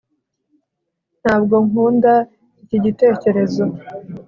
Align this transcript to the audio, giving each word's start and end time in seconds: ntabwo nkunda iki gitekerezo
ntabwo 1.21 1.55
nkunda 1.67 2.13
iki 2.63 2.77
gitekerezo 2.85 3.63